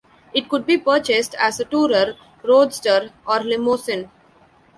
[0.33, 4.09] It could be purchased as a tourer, roadster or limousine.